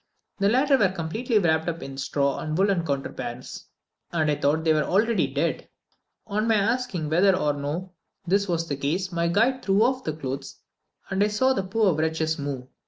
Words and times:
The 0.39 0.49
latter 0.49 0.79
were 0.79 0.89
completely 0.89 1.37
wrapped 1.37 1.69
up 1.69 1.83
in 1.83 1.95
straw 1.95 2.39
and 2.39 2.57
woollen 2.57 2.83
counterpanes, 2.83 3.65
and 4.11 4.31
I 4.31 4.35
thought 4.35 4.63
they 4.63 4.73
were 4.73 4.81
already 4.81 5.27
dead. 5.27 5.69
On 6.25 6.47
my 6.47 6.55
asking 6.55 7.07
whether 7.07 7.35
or 7.35 7.53
no 7.53 7.91
this 8.25 8.47
was 8.47 8.67
the 8.67 8.77
case, 8.77 9.11
my 9.11 9.27
guide 9.27 9.61
threw 9.61 9.83
off 9.83 10.03
the 10.03 10.13
clothes, 10.13 10.57
and 11.11 11.23
I 11.23 11.27
saw 11.27 11.53
the 11.53 11.61
poor 11.61 11.93
wretches 11.93 12.39
move. 12.39 12.65